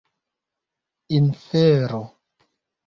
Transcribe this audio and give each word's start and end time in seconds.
infero 1.19 2.01